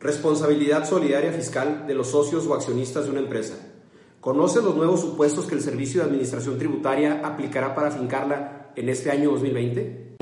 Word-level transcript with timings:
Responsabilidad 0.00 0.88
solidaria 0.88 1.32
fiscal 1.32 1.84
de 1.88 1.94
los 1.94 2.12
socios 2.12 2.46
o 2.46 2.54
accionistas 2.54 3.06
de 3.06 3.10
una 3.10 3.18
empresa. 3.18 3.56
¿Conoce 4.20 4.62
los 4.62 4.76
nuevos 4.76 5.00
supuestos 5.00 5.46
que 5.46 5.56
el 5.56 5.60
Servicio 5.60 6.00
de 6.00 6.06
Administración 6.06 6.56
Tributaria 6.56 7.20
aplicará 7.24 7.74
para 7.74 7.90
fincarla 7.90 8.70
en 8.76 8.88
este 8.90 9.10
año 9.10 9.32
2020? 9.32 10.16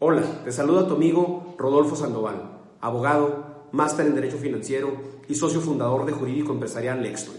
Hola, 0.00 0.22
te 0.44 0.50
saluda 0.50 0.88
tu 0.88 0.94
amigo 0.94 1.54
Rodolfo 1.58 1.94
Sandoval, 1.94 2.58
abogado, 2.80 3.68
máster 3.70 4.06
en 4.06 4.16
Derecho 4.16 4.38
Financiero 4.38 4.96
y 5.28 5.36
socio 5.36 5.60
fundador 5.60 6.06
de 6.06 6.12
Jurídico 6.12 6.52
Empresarial 6.52 7.04
Lexton. 7.04 7.36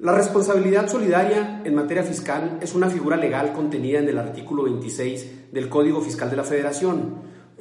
La 0.00 0.12
responsabilidad 0.12 0.88
solidaria 0.88 1.62
en 1.64 1.72
materia 1.76 2.02
fiscal 2.02 2.58
es 2.60 2.74
una 2.74 2.90
figura 2.90 3.16
legal 3.16 3.52
contenida 3.52 4.00
en 4.00 4.08
el 4.08 4.18
artículo 4.18 4.64
26 4.64 5.52
del 5.52 5.68
Código 5.68 6.00
Fiscal 6.00 6.28
de 6.28 6.36
la 6.36 6.42
Federación, 6.42 7.14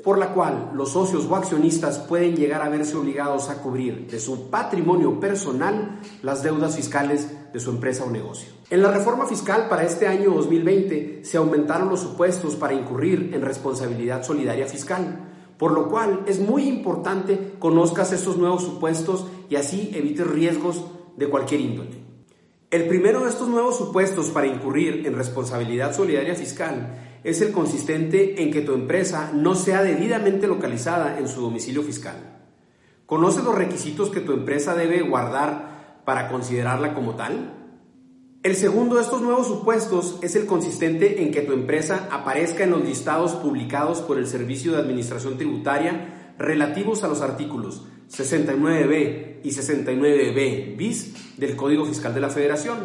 por 0.04 0.18
la 0.18 0.34
cual 0.34 0.72
los 0.74 0.94
socios 0.94 1.28
o 1.30 1.36
accionistas 1.36 2.00
pueden 2.00 2.36
llegar 2.36 2.64
a 2.64 2.70
verse 2.70 2.98
obligados 2.98 3.52
a 3.52 3.62
cubrir 3.62 4.08
de 4.08 4.20
su 4.20 4.50
patrimonio 4.50 5.20
personal 5.20 6.00
las 6.24 6.42
deudas 6.42 6.76
fiscales 6.76 7.54
de 7.54 7.60
su 7.60 7.70
empresa 7.70 8.04
o 8.04 8.10
negocio. 8.10 8.52
En 8.72 8.82
la 8.82 8.90
reforma 8.90 9.28
fiscal 9.28 9.70
para 9.70 9.84
este 9.84 10.08
año 10.08 10.32
2020 10.32 11.24
se 11.24 11.38
aumentaron 11.38 11.88
los 11.88 12.00
supuestos 12.00 12.56
para 12.56 12.74
incurrir 12.74 13.30
en 13.36 13.44
responsabilidad 13.44 14.24
solidaria 14.24 14.66
fiscal, 14.66 15.20
por 15.60 15.72
lo 15.72 15.88
cual 15.88 16.24
es 16.26 16.40
muy 16.40 16.64
importante 16.64 17.54
conozcas 17.60 18.12
estos 18.12 18.38
nuevos 18.38 18.64
supuestos 18.64 19.28
y 19.52 19.56
así 19.56 19.92
evites 19.94 20.26
riesgos 20.26 20.84
de 21.16 21.30
cualquier 21.30 21.62
índole. 21.62 22.13
El 22.74 22.88
primero 22.88 23.20
de 23.20 23.30
estos 23.30 23.48
nuevos 23.50 23.78
supuestos 23.78 24.32
para 24.32 24.48
incurrir 24.48 25.06
en 25.06 25.14
responsabilidad 25.14 25.96
solidaria 25.96 26.34
fiscal 26.34 27.20
es 27.24 27.40
el 27.42 27.52
consistente 27.52 28.42
en 28.42 28.50
que 28.50 28.62
tu 28.62 28.74
empresa 28.74 29.30
no 29.32 29.54
sea 29.54 29.84
debidamente 29.84 30.48
localizada 30.48 31.20
en 31.20 31.28
su 31.28 31.42
domicilio 31.42 31.84
fiscal. 31.84 32.42
¿Conoces 33.06 33.44
los 33.44 33.54
requisitos 33.54 34.10
que 34.10 34.22
tu 34.22 34.34
empresa 34.34 34.74
debe 34.74 35.04
guardar 35.04 36.02
para 36.04 36.30
considerarla 36.30 36.96
como 36.96 37.14
tal? 37.14 37.54
El 38.42 38.56
segundo 38.56 38.96
de 38.96 39.04
estos 39.04 39.22
nuevos 39.22 39.46
supuestos 39.46 40.18
es 40.24 40.36
el 40.36 40.48
consistente 40.48 41.22
en 41.22 41.32
que 41.32 41.42
tu 41.42 41.54
empresa 41.54 42.08
aparezca 42.10 42.64
en 42.64 42.72
los 42.72 42.84
listados 42.84 43.34
publicados 43.36 44.02
por 44.02 44.18
el 44.18 44.26
Servicio 44.26 44.72
de 44.72 44.80
Administración 44.80 45.38
Tributaria 45.38 46.34
relativos 46.40 47.04
a 47.04 47.08
los 47.08 47.22
artículos 47.22 47.84
69b 48.16 49.40
y 49.44 49.50
69b 49.50 50.78
bis 50.78 51.38
del 51.38 51.56
Código 51.56 51.86
Fiscal 51.86 52.14
de 52.14 52.22
la 52.22 52.30
Federación. 52.30 52.78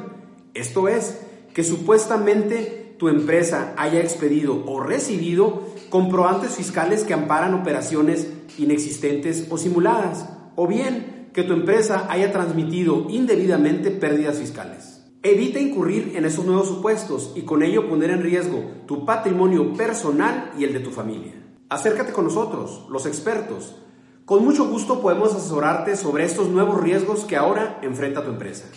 Esto 0.55 0.89
es, 0.89 1.21
que 1.55 1.65
supuestamente 1.65 2.95
tu 2.98 3.09
empresa 3.09 3.75
haya 3.77 4.01
expedido 4.01 4.65
o 4.67 4.81
recibido 4.81 5.69
comprobantes 5.91 6.55
fiscales 6.55 7.05
que 7.05 7.15
amparan 7.15 7.55
operaciones 7.55 8.29
inexistentes 8.59 9.47
o 9.51 9.59
simuladas, 9.59 10.29
o 10.56 10.67
bien 10.67 11.31
que 11.33 11.43
tu 11.43 11.53
empresa 11.53 12.06
haya 12.09 12.33
transmitido 12.33 13.06
indebidamente 13.09 13.91
pérdidas 13.91 14.39
fiscales. 14.39 15.05
Evita 15.23 15.59
incurrir 15.59 16.12
en 16.15 16.25
esos 16.25 16.45
nuevos 16.45 16.69
supuestos 16.69 17.33
y 17.34 17.43
con 17.43 17.62
ello 17.62 17.89
poner 17.89 18.11
en 18.11 18.23
riesgo 18.23 18.65
tu 18.87 19.05
patrimonio 19.05 19.75
personal 19.75 20.53
y 20.59 20.65
el 20.65 20.73
de 20.73 20.81
tu 20.81 20.91
familia. 20.91 21.34
Acércate 21.69 22.12
con 22.12 22.25
nosotros, 22.25 22.87
los 22.89 23.05
expertos. 23.05 23.77
Con 24.29 24.45
mucho 24.45 24.69
gusto 24.69 25.01
podemos 25.01 25.34
asesorarte 25.34 25.97
sobre 25.97 26.25
estos 26.25 26.48
nuevos 26.48 26.83
riesgos 26.83 27.25
que 27.25 27.34
ahora 27.34 27.79
enfrenta 27.81 28.23
tu 28.23 28.29
empresa. 28.29 28.69